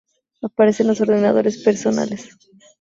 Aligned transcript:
Aparecen 0.41 0.87
los 0.87 0.99
ordenadores 0.99 1.59
personales. 1.59 2.31